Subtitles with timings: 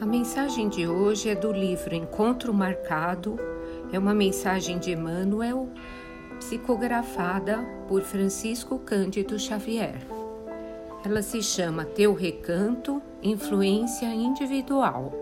[0.00, 3.38] A mensagem de hoje é do livro Encontro Marcado,
[3.92, 5.68] é uma mensagem de Emmanuel,
[6.38, 9.98] psicografada por Francisco Cândido Xavier.
[11.04, 15.12] Ela se chama Teu Recanto Influência Individual.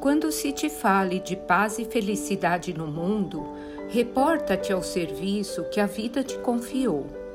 [0.00, 3.46] Quando se te fale de paz e felicidade no mundo,
[3.90, 7.27] reporta-te ao serviço que a vida te confiou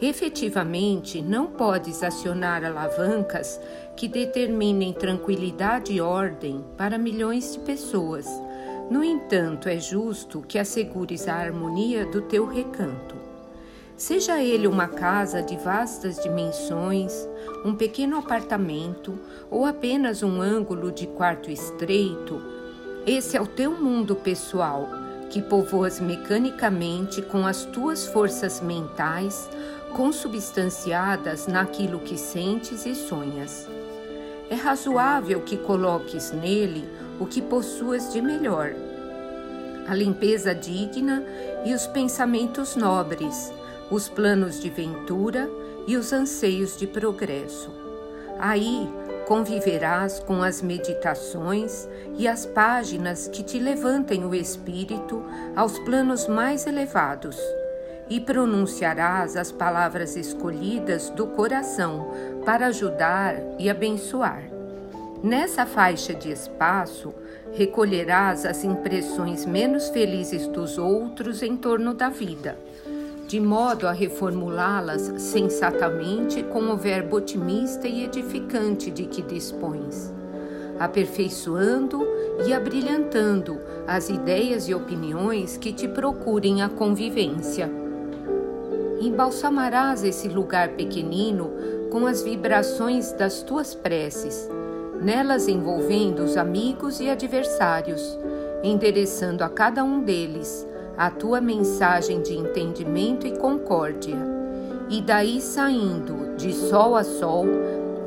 [0.00, 3.58] Efetivamente, não podes acionar alavancas
[3.96, 8.26] que determinem tranquilidade e ordem para milhões de pessoas.
[8.90, 13.16] No entanto, é justo que assegures a harmonia do teu recanto.
[13.96, 17.26] Seja ele uma casa de vastas dimensões,
[17.64, 19.18] um pequeno apartamento
[19.50, 22.42] ou apenas um ângulo de quarto estreito,
[23.06, 24.88] esse é o teu mundo pessoal
[25.30, 29.48] que povoas mecanicamente com as tuas forças mentais
[29.94, 33.68] consubstanciadas naquilo que sentes e sonhas.
[34.48, 38.72] É razoável que coloques nele o que possuas de melhor,
[39.88, 41.24] a limpeza digna
[41.64, 43.52] e os pensamentos nobres,
[43.90, 45.48] os planos de ventura
[45.86, 47.70] e os anseios de progresso.
[48.38, 48.88] Aí
[49.26, 55.24] conviverás com as meditações e as páginas que te levantem o espírito
[55.56, 57.36] aos planos mais elevados
[58.08, 62.10] e pronunciarás as palavras escolhidas do coração
[62.44, 64.44] para ajudar e abençoar.
[65.22, 67.12] Nessa faixa de espaço,
[67.52, 72.56] recolherás as impressões menos felizes dos outros em torno da vida,
[73.26, 80.12] de modo a reformulá-las sensatamente com o verbo otimista e edificante de que dispões,
[80.78, 82.06] aperfeiçoando
[82.46, 87.85] e abrilhantando as ideias e opiniões que te procurem a convivência
[89.00, 91.50] embalsamarás esse lugar pequenino
[91.90, 94.48] com as vibrações das tuas preces,
[95.00, 98.18] nelas envolvendo os amigos e adversários,
[98.62, 104.16] endereçando a cada um deles a tua mensagem de entendimento e concórdia,
[104.88, 107.46] e daí saindo de sol a sol,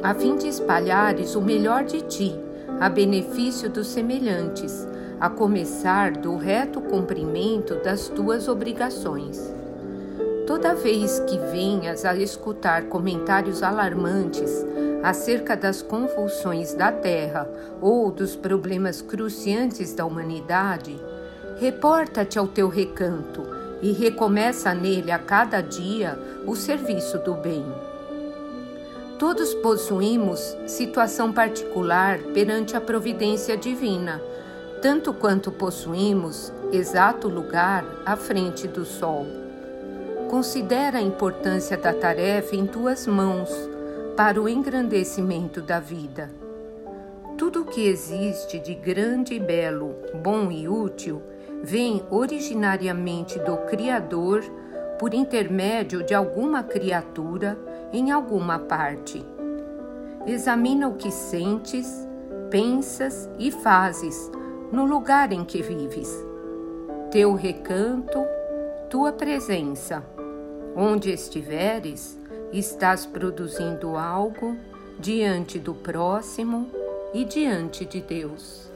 [0.01, 2.35] a fim de espalhares o melhor de ti,
[2.79, 4.87] a benefício dos semelhantes,
[5.19, 9.53] a começar do reto cumprimento das tuas obrigações.
[10.49, 14.65] Toda vez que venhas a escutar comentários alarmantes
[15.03, 17.47] acerca das convulsões da Terra
[17.79, 20.99] ou dos problemas cruciantes da humanidade,
[21.59, 23.45] reporta-te ao teu recanto
[23.79, 26.17] e recomeça nele a cada dia
[26.47, 27.63] o serviço do bem.
[29.19, 34.19] Todos possuímos situação particular perante a providência divina,
[34.81, 39.48] tanto quanto possuímos exato lugar à frente do sol.
[40.29, 43.49] Considera a importância da tarefa em tuas mãos
[44.15, 46.29] para o engrandecimento da vida.
[47.35, 51.19] Tudo o que existe de grande e belo, bom e útil
[51.63, 54.43] vem originariamente do Criador
[54.99, 57.57] por intermédio de alguma criatura
[57.91, 59.25] em alguma parte.
[60.27, 62.07] Examina o que sentes,
[62.51, 64.29] pensas e fazes
[64.71, 66.23] no lugar em que vives.
[67.09, 68.23] Teu recanto,
[68.91, 70.03] tua presença
[70.75, 72.17] Onde estiveres,
[72.53, 74.55] estás produzindo algo
[74.99, 76.69] diante do próximo
[77.13, 78.68] e diante de Deus.